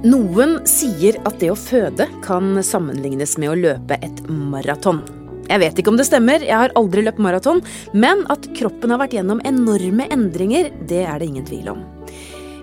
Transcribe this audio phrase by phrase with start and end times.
[0.00, 5.02] Noen sier at det å føde kan sammenlignes med å løpe et maraton.
[5.44, 7.58] Jeg vet ikke om det stemmer, jeg har aldri løpt maraton,
[7.92, 11.82] men at kroppen har vært gjennom enorme endringer, det er det ingen tvil om.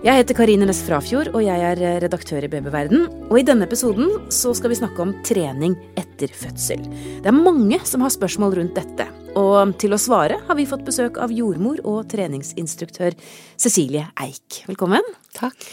[0.01, 3.05] Jeg heter Karine Næss Frafjord, og jeg er redaktør i Babyverden.
[3.27, 6.87] Og i denne episoden så skal vi snakke om trening etter fødsel.
[7.21, 9.05] Det er mange som har spørsmål rundt dette.
[9.37, 13.17] Og til å svare har vi fått besøk av jordmor og treningsinstruktør
[13.61, 14.63] Cecilie Eik.
[14.69, 15.05] Velkommen.
[15.37, 15.69] Takk.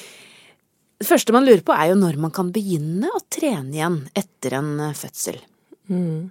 [1.01, 4.59] Det første man lurer på er jo når man kan begynne å trene igjen etter
[4.61, 5.41] en eh, fødsel.
[5.91, 6.31] Mm.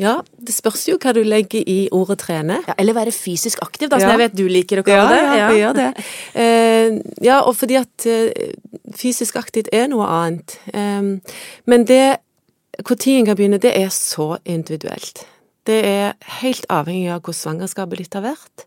[0.00, 2.58] Ja, det spørs jo hva du legger i ordet trene.
[2.64, 4.14] Ja, eller være fysisk aktiv, da, som ja.
[4.16, 5.20] jeg vet du liker å kalle ja, det.
[5.22, 5.88] Ja, ja, gjør det.
[6.32, 10.56] Uh, ja, og fordi at uh, fysisk aktivt er noe annet.
[10.72, 11.18] Um,
[11.68, 12.18] men det
[12.80, 15.26] Når en kan begynne, det er så individuelt.
[15.68, 18.64] Det er helt avhengig av hvor svangerskapet ditt har vært,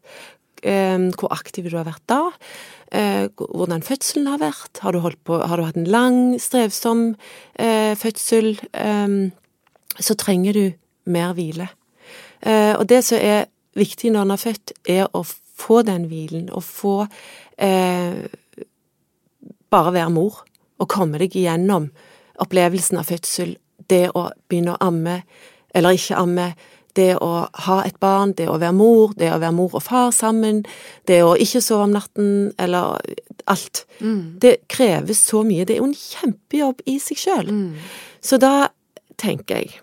[0.61, 2.21] um, hvor aktiv du har vært da
[3.37, 4.79] hvordan fødselen har vært.
[4.83, 7.07] Har du, på, har du hatt en lang, strevsom
[7.59, 9.15] eh, fødsel, eh,
[9.99, 10.65] så trenger du
[11.11, 11.69] mer hvile.
[12.41, 16.49] Eh, og det som er viktig når en er født, er å få den hvilen,
[16.51, 16.95] og få
[17.57, 18.25] eh,
[19.71, 20.43] bare være mor,
[20.79, 21.89] og komme deg igjennom
[22.43, 23.55] opplevelsen av fødsel,
[23.89, 25.21] det å begynne å amme
[25.75, 26.49] eller ikke amme,
[26.95, 30.11] det å ha et barn, det å være mor, det å være mor og far
[30.15, 30.63] sammen,
[31.09, 32.29] det å ikke sove om natten,
[32.61, 32.99] eller
[33.51, 33.85] alt.
[33.99, 34.37] Mm.
[34.41, 35.65] Det kreves så mye.
[35.65, 37.51] Det er jo en kjempejobb i seg sjøl.
[37.51, 37.89] Mm.
[38.23, 38.69] Så da
[39.21, 39.81] tenker jeg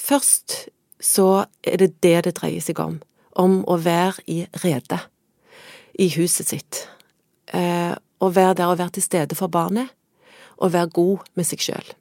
[0.00, 0.70] Først
[1.02, 3.00] så er det det det dreier seg om.
[3.36, 5.00] Om å være i rede
[6.00, 6.80] i huset sitt.
[7.52, 9.92] Eh, å være der og være til stede for barnet.
[10.56, 11.92] Og være god med seg sjøl.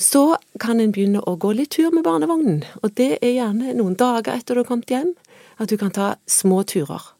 [0.00, 3.98] Så kan en begynne å gå litt tur med barnevognen, og det er gjerne noen
[4.00, 5.12] dager etter du har kommet hjem,
[5.60, 7.10] at du kan ta små turer.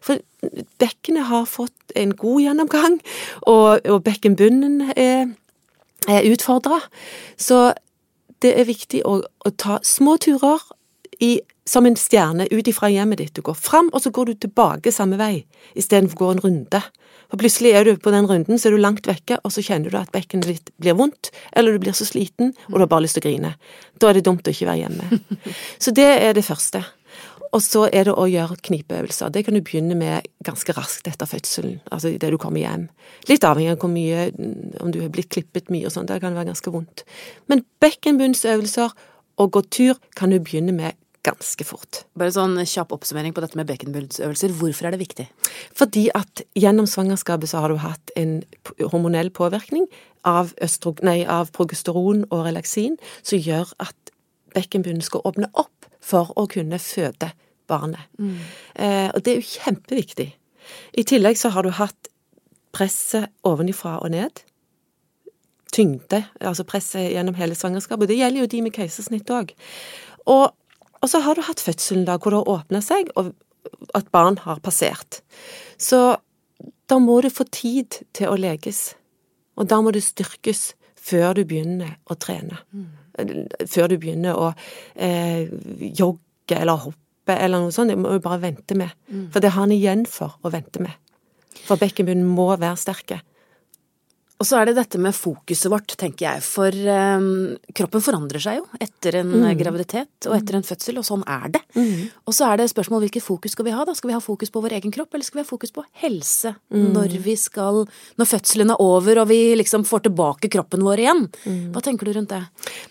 [0.00, 0.22] For
[0.80, 2.96] bekkenet har fått en god gjennomgang,
[3.42, 5.34] og, og bekkenbunnen er,
[6.08, 6.80] er utfordra.
[7.36, 7.74] Så
[8.40, 10.64] det er viktig å, å ta små turer
[11.20, 13.34] i, som en stjerne ut ifra hjemmet ditt.
[13.36, 15.44] Du går fram, og så går du tilbake samme vei,
[15.78, 16.82] istedenfor å gå en runde.
[17.30, 19.92] For plutselig er du på den runden, så er du langt vekke, og så kjenner
[19.92, 23.06] du at bekkenet ditt blir vondt, eller du blir så sliten, og du har bare
[23.06, 23.52] lyst til å grine.
[24.02, 25.20] Da er det dumt å ikke være hjemme.
[25.82, 26.82] Så det er det første.
[27.50, 29.30] Og så er det å gjøre knipeøvelser.
[29.34, 32.84] Det kan du begynne med ganske raskt etter fødselen, altså idet du kommer hjem.
[33.26, 34.28] Litt avhengig av hvor mye,
[34.78, 37.02] om du har blitt klippet mye og sånn, det kan være ganske vondt.
[37.50, 38.94] Men bekkenbunnsøvelser
[39.42, 42.04] og gå tur kan du begynne med ganske fort.
[42.16, 44.54] Bare sånn kjapp oppsummering på dette med bekkenbunnsøvelser.
[44.56, 45.26] Hvorfor er det viktig?
[45.76, 48.38] Fordi at gjennom svangerskapet så har du hatt en
[48.80, 49.86] hormonell påvirkning
[50.28, 50.54] av,
[51.04, 54.14] nei, av progesteron og relaksin som gjør at
[54.56, 57.32] bekkenbunnen skal åpne opp for å kunne føde
[57.70, 58.08] barnet.
[58.18, 58.38] Mm.
[58.74, 60.30] Eh, og det er jo kjempeviktig.
[60.96, 62.10] I tillegg så har du hatt
[62.74, 64.42] presset ovenifra og ned.
[65.70, 68.10] Tyngde, altså presset gjennom hele svangerskapet.
[68.10, 69.52] Det gjelder jo de med keisersnitt òg.
[70.30, 70.50] Og
[71.00, 73.32] og så har du hatt fødselen da, hvor det har åpna seg, og
[73.96, 75.20] at barn har passert.
[75.80, 76.18] Så
[76.90, 78.94] da må du få tid til å leges.
[79.60, 82.60] Og da må det styrkes før du begynner å trene.
[82.72, 82.88] Mm.
[83.68, 84.50] Før du begynner å
[84.94, 85.48] eh,
[85.80, 87.92] jogge eller hoppe eller noe sånt.
[87.92, 88.92] Det må du bare vente med.
[89.08, 89.28] Mm.
[89.32, 90.96] For det har han igjen for å vente med.
[91.66, 93.20] For bekkenbunnen må være sterke.
[94.40, 96.40] Og så er det dette med fokuset vårt, tenker jeg.
[96.40, 99.48] For um, kroppen forandrer seg jo etter en mm.
[99.60, 101.60] graviditet og etter en fødsel, og sånn er det.
[101.76, 102.06] Mm.
[102.24, 103.92] Og så er det spørsmål hvilket fokus skal vi ha, da?
[103.98, 106.54] Skal vi ha fokus på vår egen kropp, eller skal vi ha fokus på helse?
[106.72, 106.88] Mm.
[106.96, 107.84] Når vi skal
[108.16, 111.26] Når fødselen er over og vi liksom får tilbake kroppen vår igjen.
[111.44, 111.60] Mm.
[111.74, 112.40] Hva tenker du rundt det?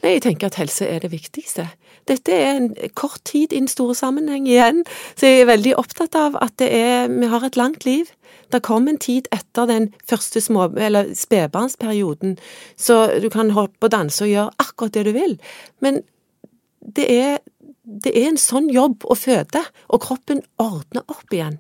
[0.04, 1.66] Nei, jeg tenker at helse er det viktigste.
[2.10, 4.84] Dette er en kort tid i den store sammenheng igjen,
[5.18, 8.10] så jeg er veldig opptatt av at det er Vi har et langt liv.
[8.52, 12.38] Det kom en tid etter den første små, eller spedbarnsperioden,
[12.78, 15.36] så du kan hoppe og danse og gjøre akkurat det du vil.
[15.86, 16.02] Men
[16.96, 17.38] det er,
[17.84, 21.60] det er en sånn jobb å føde, og kroppen ordner opp igjen.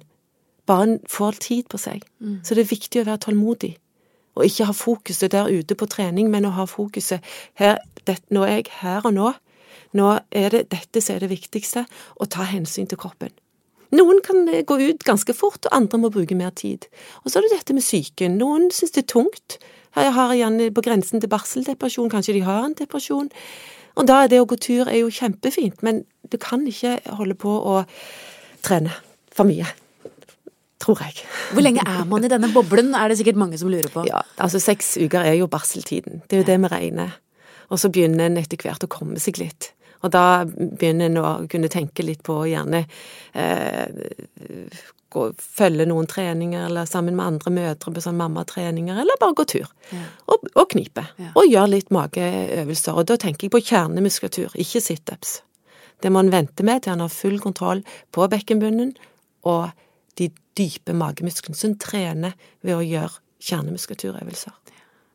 [0.69, 2.03] Bare en får tid på seg.
[2.21, 2.41] Mm.
[2.45, 3.75] Så det er viktig å være tålmodig.
[4.37, 7.25] Og ikke ha fokuset der ute på trening, men å ha fokuset
[7.59, 9.33] her, det, Nå er jeg her og nå.
[9.97, 11.85] Nå er det dette som er det viktigste,
[12.21, 13.33] å ta hensyn til kroppen.
[13.95, 16.87] Noen kan eh, gå ut ganske fort, og andre må bruke mer tid.
[17.23, 18.37] Og så er det dette med psyken.
[18.41, 19.59] Noen syns det er tungt.
[19.97, 23.31] Jeg har igjen på grensen til barseldepresjon, kanskje de har en depresjon.
[23.99, 27.35] Og da er det å gå tur er jo kjempefint, men du kan ikke holde
[27.39, 27.81] på å
[28.65, 28.93] trene
[29.33, 29.67] for mye.
[30.79, 31.25] Tror jeg.
[31.51, 34.05] Hvor lenge er man i denne boblen, er det sikkert mange som lurer på.
[34.07, 36.21] Ja, altså seks uker er jo barseltiden.
[36.29, 37.17] Det er jo det vi regner.
[37.69, 39.73] Og så begynner en etter hvert å komme seg litt.
[39.99, 42.85] Og da begynner en å kunne tenke litt på gjerne
[43.33, 43.85] eh,
[45.09, 49.45] gå, følge noen treninger, eller sammen med andre mødre på sånn mammatreninger, eller bare gå
[49.49, 49.67] tur.
[49.91, 50.05] Ja.
[50.31, 51.05] Og, og knipe.
[51.19, 51.33] Ja.
[51.35, 52.97] Og gjøre litt mageøvelser.
[52.97, 55.39] Og da tenker jeg på kjernemuskulatur, ikke situps.
[55.99, 57.83] Det må en vente med til han har full kontroll
[58.15, 58.93] på bekkenbunnen
[59.49, 59.73] og
[60.19, 60.29] de
[60.59, 63.19] dype magemusklene, som trener ved å gjøre
[63.49, 64.55] kjernemuskulaturøvelser.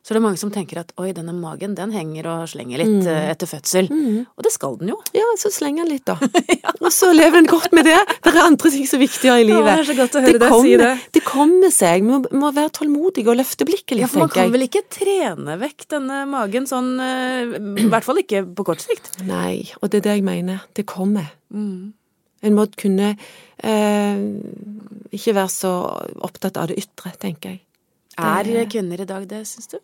[0.05, 3.07] Så det er mange som tenker at oi, denne magen den henger og slenger litt
[3.07, 3.07] mm.
[3.31, 3.87] etter fødsel.
[3.89, 4.99] Og det skal den jo.
[5.17, 6.13] Ja, så slenger den litt, da.
[6.85, 7.97] Og så lever en godt med det.
[8.21, 9.71] Det er andre ting som er viktigere i Ja, livet.
[9.71, 10.91] det er så godt å høre deg si det.
[11.17, 12.03] det kommer seg.
[12.05, 14.83] Vi må, må være tålmodige og løfte blikket litt, Ja, for man kan vel ikke
[14.93, 19.09] trene vekk denne magen sånn eh, I hvert fall ikke på kort sikt.
[19.25, 20.61] Nei, og det er det jeg mener.
[20.77, 21.33] Det kommer.
[21.49, 21.95] Mm.
[22.45, 23.15] En må kunne
[23.57, 24.23] eh,
[25.17, 25.73] ikke være så
[26.29, 27.63] opptatt av det ytre, tenker jeg.
[28.21, 29.79] Er kvinner i dag det, syns du?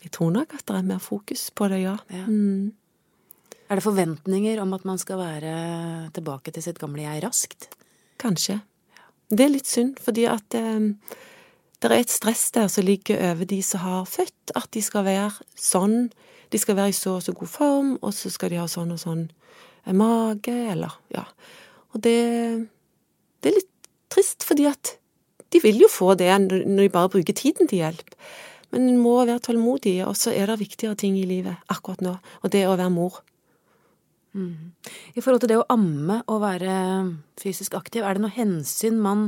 [0.00, 1.96] Jeg tror nok at det er mer fokus på det, ja.
[2.12, 2.24] Ja.
[2.26, 2.72] Mm.
[3.70, 5.52] Er det forventninger om at man skal være
[6.16, 7.68] tilbake til sitt gamle jeg raskt?
[8.18, 8.58] Kanskje.
[9.30, 10.88] Det er litt synd, fordi at eh,
[11.80, 15.06] det er et stress der som ligger over de som har født, at de skal
[15.06, 16.10] være sånn.
[16.50, 18.90] De skal være i så og så god form, og så skal de ha sånn
[18.96, 19.28] og sånn
[19.86, 21.28] eh, mage, eller ja.
[21.94, 22.18] Og det,
[23.40, 24.96] det er litt trist, fordi at
[25.50, 28.16] de vil jo få det når når de bare bruker tiden til hjelp.
[28.70, 32.16] Men en må være tålmodig, og så er det viktigere ting i livet akkurat nå,
[32.42, 33.20] og det er å være mor.
[34.30, 36.74] I forhold til det å amme og være
[37.40, 39.24] fysisk aktiv, er det noe hensyn man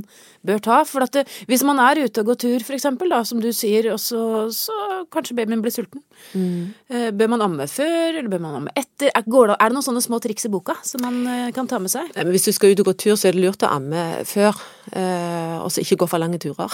[0.47, 0.77] bør ta?
[0.87, 3.49] For at det, hvis man er ute og går tur, for eksempel, da, som du
[3.57, 4.77] sier, og så, så
[5.13, 6.05] kanskje babyen blir sulten.
[6.37, 7.17] Mm.
[7.19, 9.11] Bør man amme før, eller bør man amme etter?
[9.11, 11.81] Er, det, er det noen sånne små triks i boka som man eh, kan ta
[11.83, 12.13] med seg?
[12.13, 14.05] Ja, men Hvis du skal ut og gå tur, så er det lurt å amme
[14.29, 14.61] før,
[14.93, 16.71] eh, og så ikke gå for lange turer.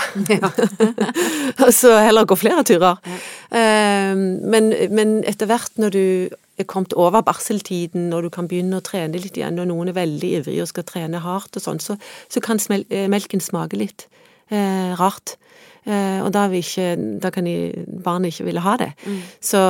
[1.64, 3.00] og så heller gå flere turer.
[3.48, 4.12] Eh,
[4.52, 6.04] men, men etter hvert når du
[6.58, 9.98] er kommet over barseltiden, og du kan begynne å trene litt igjen, og noen er
[9.98, 11.98] veldig ivrige og skal trene hardt og sånn, så,
[12.32, 14.08] så kan eh, melken smake litt
[14.50, 15.36] eh, rart.
[15.88, 16.90] Eh, og da, ikke,
[17.22, 17.48] da kan
[18.04, 18.90] barnet ikke ville ha det.
[19.40, 19.60] Så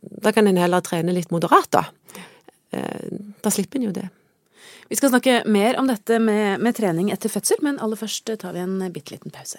[0.00, 1.86] da kan en heller trene litt moderat, da.
[2.76, 4.06] Eh, da slipper en jo det.
[4.86, 8.54] Vi skal snakke mer om dette med, med trening etter fødsel, men aller først tar
[8.54, 9.58] vi en bitte liten pause.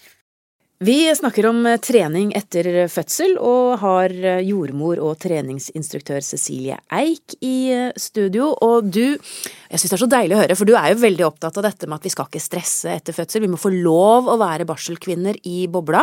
[0.81, 7.35] Vi snakker om eh, trening etter fødsel, og har eh, jordmor og treningsinstruktør Cecilie Eik
[7.45, 8.47] i eh, studio.
[8.65, 11.27] Og du, jeg syns det er så deilig å høre, for du er jo veldig
[11.27, 13.45] opptatt av dette med at vi skal ikke stresse etter fødsel.
[13.45, 16.01] Vi må få lov å være barselkvinner i bobla.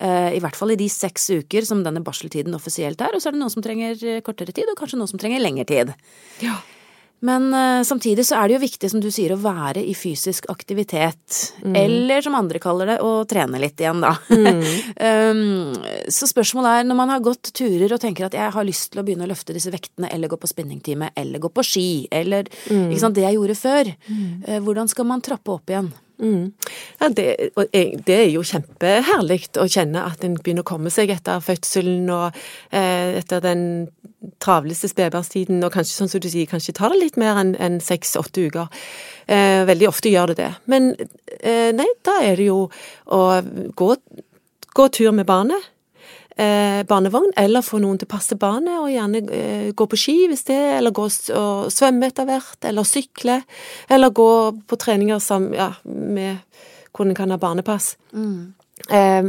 [0.00, 3.12] I hvert fall i de seks uker som denne barseltiden offisielt er.
[3.12, 5.68] Og så er det noen som trenger kortere tid, og kanskje noen som trenger lengre
[5.68, 5.92] tid.
[6.40, 6.56] Ja.
[7.26, 10.48] Men uh, samtidig så er det jo viktig, som du sier, å være i fysisk
[10.52, 11.40] aktivitet.
[11.76, 14.14] Eller som andre kaller det, å trene litt igjen, da.
[15.30, 15.72] um,
[16.08, 19.02] så spørsmålet er, når man har gått turer og tenker at jeg har lyst til
[19.02, 22.48] å begynne å løfte disse vektene, eller gå på spinningtime, eller gå på ski, eller
[22.48, 25.92] ikke sant, det jeg gjorde før, uh, hvordan skal man trappe opp igjen?
[26.20, 26.52] Mm.
[27.00, 27.50] Ja, det,
[28.06, 32.36] det er jo kjempeherlig å kjenne at en begynner å komme seg etter fødselen og
[32.68, 33.62] eh, etter den
[34.42, 38.46] travleste spedbarnstiden, og kanskje sånn som du sier, kanskje tar det litt mer enn seks-åtte
[38.50, 38.80] uker.
[39.30, 40.50] Eh, veldig ofte gjør det det.
[40.70, 40.92] Men
[41.40, 42.64] eh, nei, da er det jo
[43.06, 43.20] å
[43.76, 43.92] gå,
[44.76, 45.70] gå tur med barnet.
[46.40, 50.16] Eh, barnevogn, eller få noen til å passe barnet, og gjerne eh, gå på ski
[50.30, 51.04] hvis det, eller gå
[51.36, 53.42] og svømme etter hvert, eller sykle,
[53.92, 54.30] eller gå
[54.68, 56.40] på treninger som, ja, med
[56.96, 57.94] hvor en kan ha barnepass.
[58.88, 59.22] Eh,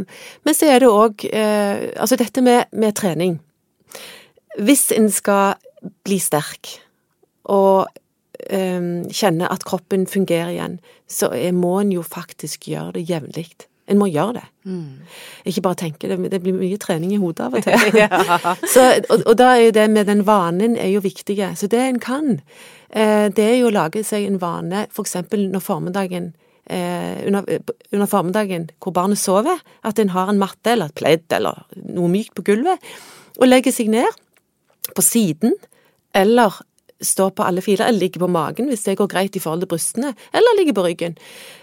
[0.44, 3.36] men så er det òg eh, Altså dette med, med trening.
[4.60, 5.56] Hvis en skal
[6.06, 6.76] bli sterk
[7.52, 7.88] og
[8.52, 10.80] um, kjenne at kroppen fungerer igjen,
[11.10, 13.50] så er, må en jo faktisk gjøre det jevnlig.
[13.92, 14.44] En må gjøre det.
[15.50, 17.98] Ikke bare tenke det, det blir mye trening i hodet av og til.
[18.74, 21.40] så, og, og da er jo det med den vanen er jo viktig.
[21.60, 22.38] Så det en kan,
[22.90, 26.32] eh, det er jo å lage seg en vane, for eksempel når formiddagen
[26.70, 27.48] eh, under,
[27.92, 32.12] under formiddagen hvor barnet sover, at en har en matte eller et pledd eller noe
[32.12, 32.92] mykt på gulvet,
[33.40, 34.22] og legger seg ned
[34.96, 35.56] på siden,
[36.16, 36.62] eller
[37.02, 39.72] stå på alle fire, eller ligge på magen hvis det går greit i forhold til
[39.72, 41.18] brystene, eller ligge på ryggen.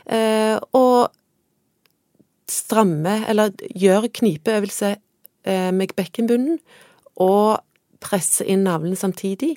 [0.07, 1.13] Eh, og
[2.49, 4.95] stramme, eller gjøre knipeøvelse
[5.45, 6.59] eh, med bekkenbunnen,
[7.19, 7.61] og
[8.01, 9.57] presse inn navlen samtidig,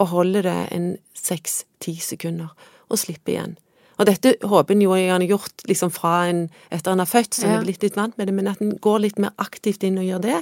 [0.00, 2.52] og holde det en seks-ti sekunder,
[2.90, 3.56] og slippe igjen.
[4.00, 7.44] Og dette håper en jo gjerne gjort liksom fra en, etter en har født, så
[7.44, 7.58] en Ja.
[7.58, 10.04] er blitt litt vant med det, men at en går litt mer aktivt inn og
[10.08, 10.38] gjør det.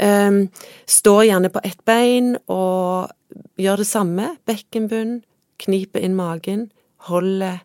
[0.00, 0.50] Um,
[0.86, 3.10] står gjerne på ett bein og
[3.58, 4.36] gjør det samme.
[4.46, 5.22] Bekkenbunn,
[5.58, 6.70] kniper inn magen,
[7.08, 7.62] holder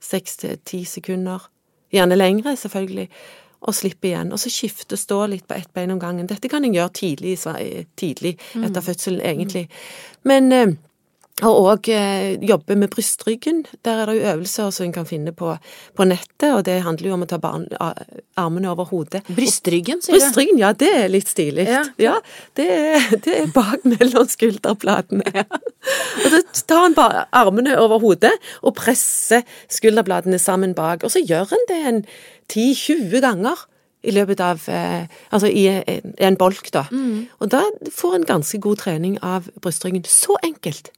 [0.00, 1.48] seks til ti sekunder.
[1.92, 3.08] Gjerne lengre, selvfølgelig.
[3.66, 4.32] Og slippe igjen.
[4.32, 6.28] Og så skifte stå litt på ett bein om gangen.
[6.30, 7.38] Dette kan en gjøre tidlig,
[7.98, 9.68] tidlig etter fødselen, egentlig.
[10.22, 10.76] Men eh,
[11.46, 13.62] og òg eh, jobbe med brystryggen.
[13.86, 15.52] Der er det jo øvelser som en kan finne på,
[15.94, 17.68] på nettet, og det handler jo om å ta barn,
[18.38, 19.22] armene over hodet.
[19.30, 20.18] Brystryggen, sier du?
[20.18, 21.68] Brystryggen, ja, det er litt stilig.
[21.70, 21.84] Ja.
[22.02, 22.16] Ja,
[22.58, 25.46] det, er, det er bak mellom skulderbladene.
[26.24, 31.22] Og så tar en bare armene over hodet og presser skulderbladene sammen bak, og så
[31.22, 32.04] gjør en det en
[32.50, 33.66] 10-20 ganger.
[34.06, 36.84] I løpet av eh, Altså i en, en bolk, da.
[37.42, 40.04] Og da får en ganske god trening av brystryggen.
[40.06, 40.92] Så enkelt.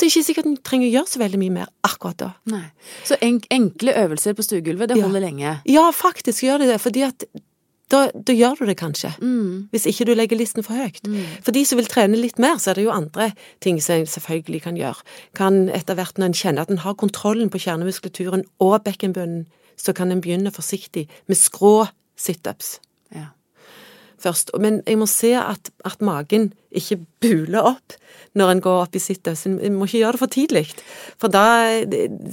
[0.00, 2.30] Så ikke sikkert en trenger å gjøre så veldig mye mer akkurat da.
[2.48, 2.64] Nei.
[3.04, 5.04] Så en, enkle øvelser på stuegulvet, det Ja.
[5.04, 5.54] holder lenge.
[5.68, 7.24] Ja, faktisk gjør det det, fordi at
[7.90, 9.10] da, da gjør du det kanskje.
[9.18, 9.68] Mm.
[9.74, 11.00] Hvis ikke du legger listen for høyt.
[11.42, 14.06] For de som vil trene litt mer, så er det jo andre ting som en
[14.06, 15.02] selvfølgelig kan gjøre.
[15.34, 19.92] Kan etter hvert når en kjenner at en har kontrollen på kjernemuskulaturen og bekkenbunnen, så
[19.96, 21.88] kan en begynne forsiktig med skrå
[22.20, 22.78] situps
[23.14, 23.32] Ja.
[24.22, 24.52] Først.
[24.60, 27.96] Men jeg må se at, at magen ikke buler opp
[28.38, 29.46] når en går opp i situps.
[29.50, 30.64] En må ikke gjøre det for tidlig,
[31.18, 31.46] for da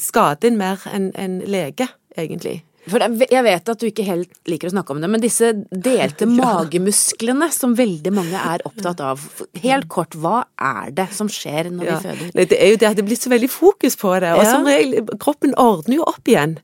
[0.02, 2.60] skader en mer enn en lege, egentlig.
[2.88, 6.24] For jeg vet at du ikke helt liker å snakke om det, men disse delte
[6.40, 9.26] magemusklene som veldig mange er opptatt av.
[9.60, 11.98] Helt kort, hva er det som skjer når Ja.
[11.98, 12.48] vi føder?
[12.54, 14.68] Det er jo det at det er blitt så veldig fokus på det, og som
[14.68, 16.60] regel, kroppen ordner jo opp igjen.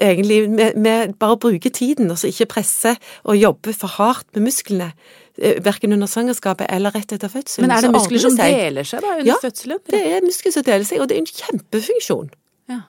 [0.00, 4.46] Egentlig, med, med bare å bruke tiden, og ikke presse og jobbe for hardt med
[4.48, 4.92] musklene.
[5.38, 7.66] eh, Verken under svangerskapet eller rett etter fødselen.
[7.68, 9.78] Men er det muskler som deler seg da under Ja, fødselen?
[9.90, 12.32] Det er muskler som deler seg, og det er en kjempefunksjon.
[12.70, 12.80] Ja.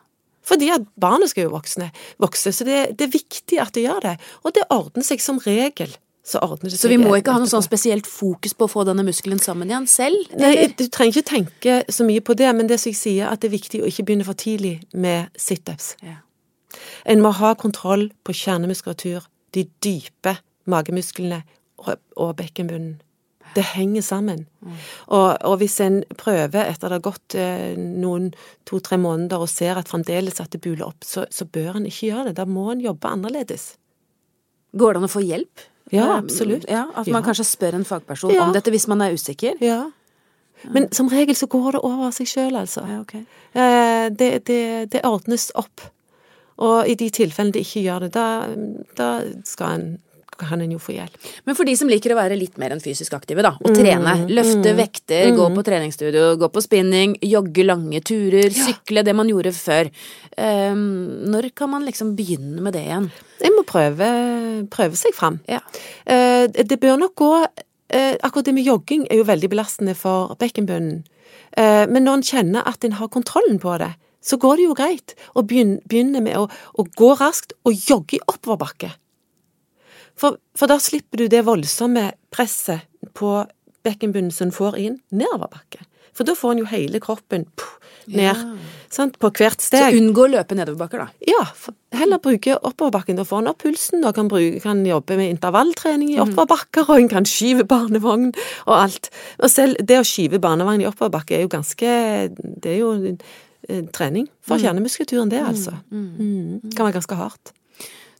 [0.45, 4.01] Fordi at barnet skal jo voksne, vokse, så det, det er viktig at det gjør
[4.09, 4.15] det.
[4.43, 5.93] Og det ordner seg som regel.
[6.25, 8.81] Så ordner det Så vi må ikke ha noe sånn spesielt fokus på å få
[8.87, 10.23] denne muskelen sammen igjen selv?
[10.33, 13.43] Nei, du trenger ikke tenke så mye på det, men det som jeg sier, at
[13.43, 15.91] det er viktig å ikke begynne for tidlig med situps.
[16.01, 16.15] Ja.
[17.05, 21.43] En må ha kontroll på kjernemuskulatur, de dype magemusklene
[21.77, 23.01] og, og bekkenbunnen.
[23.55, 24.47] Det henger sammen.
[25.07, 28.33] Og, og hvis en prøver etter det har gått eh, noen
[28.67, 32.09] to-tre måneder og ser at fremdeles at det buler opp, så, så bør en ikke
[32.09, 32.33] gjøre det.
[32.41, 33.77] Da må en jobbe annerledes.
[34.75, 35.63] Går det an å få hjelp?
[35.93, 36.65] Ja, Eh, absolutt.
[36.67, 37.27] Ja, At man Ja.
[37.29, 38.43] kanskje spør en fagperson Ja.
[38.43, 39.55] om dette hvis man er usikker?
[39.61, 39.91] Ja.
[40.73, 42.83] Men som regel så går det over av seg sjøl, altså.
[42.89, 43.13] Ja, ok.
[43.53, 45.79] Eh, det, det, det ordnes opp.
[46.63, 48.27] Og i de tilfellene det ikke gjør det, da,
[48.95, 49.09] da
[49.47, 49.87] skal en,
[50.35, 51.15] kan en jo få hjelp.
[51.47, 54.15] Men for de som liker å være litt mer enn fysisk aktive, da, og trene,
[54.31, 59.55] løfte vekter, gå på treningsstudio, gå på spinning, jogge lange turer, sykle, det man gjorde
[59.55, 59.91] før,
[60.35, 63.05] Um, når kan man liksom begynne med det igjen?
[63.47, 64.07] En må prøve,
[64.67, 65.37] prøve seg fram.
[65.47, 65.61] Ja.
[66.03, 70.35] Uh, det bør nok gå uh, Akkurat det med jogging er jo veldig belastende for
[70.41, 71.05] bekkenbunnen.
[71.55, 73.93] Eh, men når en kjenner at en har kontrollen på det,
[74.25, 78.23] så går det jo greit å begynne, med å, å gå raskt og jogge i
[78.25, 78.91] oppoverbakke.
[80.15, 83.41] For, for da slipper du det voldsomme presset på
[83.85, 85.83] bekkenbunnen som får inn nedoverbakke.
[86.15, 87.73] For da får en jo hele kroppen puh,
[88.15, 88.39] ned
[88.93, 89.89] sant, på hvert steg.
[89.91, 91.25] Så unngå å løpe nedoverbakker, da.
[91.27, 91.41] Ja,
[91.99, 93.17] heller bruke oppoverbakken.
[93.19, 97.01] Da får en opp pulsen, og kan, bruke, kan jobbe med intervalltrening i oppoverbakker, og
[97.01, 99.11] en kan skyve barnevogn og alt.
[99.41, 101.91] Og selv det å skyve barnevogn i oppoverbakke er jo ganske
[102.31, 102.93] Det er jo
[103.93, 105.75] trening for kjernemuskulaturen, det, altså.
[105.91, 106.61] Mm.
[106.75, 107.53] Kan være ganske hardt.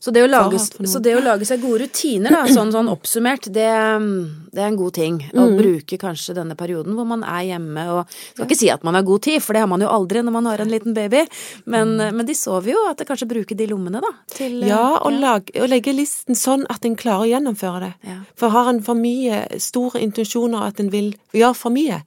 [0.00, 3.48] Så det, å lage, så det å lage seg gode rutiner, da, sånn, sånn oppsummert,
[3.50, 3.66] det,
[4.52, 5.16] det er en god ting.
[5.32, 5.56] Å Mm.
[5.58, 9.02] bruke kanskje denne perioden hvor man er hjemme og Skal ikke si at man har
[9.02, 11.24] god tid, for det har man jo aldri når man har en liten baby,
[11.66, 14.12] men, men de sover jo, at det kanskje bruker de lommene, da.
[14.34, 14.68] Til, Mm.
[14.68, 15.18] Ja, og, ja.
[15.20, 17.92] lag, og legge listen sånn at en klarer å gjennomføre det.
[18.06, 18.18] Ja.
[18.36, 22.02] For har en for mye store intensjoner at en vil gjøre for mye,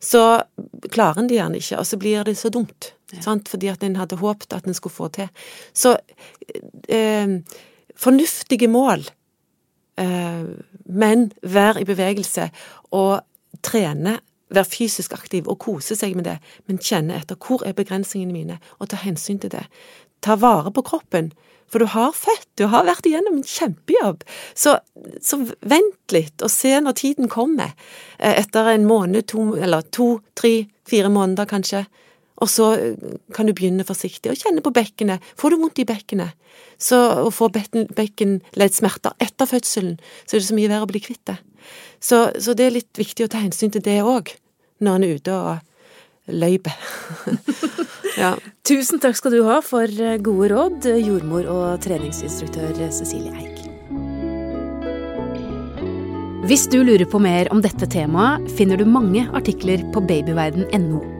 [0.00, 0.42] så
[0.90, 2.92] klarer en det gjerne ikke, og så blir det så dumt.
[3.18, 3.48] Sant?
[3.50, 5.30] Fordi at en hadde håpet at en skulle få til.
[5.74, 5.96] Så
[6.88, 7.38] eh,
[7.98, 9.04] fornuftige mål,
[9.98, 10.44] eh,
[10.86, 12.50] men vær i bevegelse
[12.96, 13.20] og
[13.66, 14.20] trene.
[14.50, 18.56] Vær fysisk aktiv og kose seg med det, men kjenne etter hvor er begrensningene mine,
[18.78, 19.66] og ta hensyn til det.
[20.26, 21.30] Ta vare på kroppen,
[21.70, 24.24] for du har født, du har vært igjennom en kjempejobb.
[24.58, 24.74] Så,
[25.22, 27.76] så vent litt, og se når tiden kommer,
[28.18, 31.84] eh, etter en måned, to, eller to, tre, fire måneder kanskje.
[32.40, 35.24] Og så eh, kan du begynne forsiktig, å kjenne på bekkenet.
[35.40, 36.36] Får du vondt i bekkenet,
[36.80, 41.02] så å få bekken- bekkenleddsmerter etter fødselen, så er det så mye verre å bli
[41.04, 41.38] kvitt det.
[42.00, 44.32] Så, så det er litt viktig å ta hensyn til det òg,
[44.80, 46.76] når en er ute og løyper.
[48.18, 48.34] Ja.
[48.66, 49.86] Tusen takk skal du ha for
[50.20, 53.62] gode råd, jordmor og treningsinstruktør Cecilie Eik.
[56.50, 61.19] Hvis du lurer på mer om dette temaet, finner du mange artikler på babyverden.no.